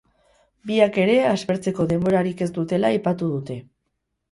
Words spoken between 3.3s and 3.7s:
dute.